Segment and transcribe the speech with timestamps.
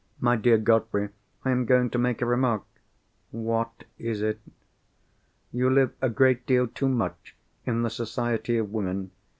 [0.19, 1.09] My dear Godfrey,
[1.45, 2.63] I am going to make a remark."
[3.29, 4.39] "What is it?"
[5.51, 7.35] "You live a great deal too much
[7.67, 9.11] in the society of women.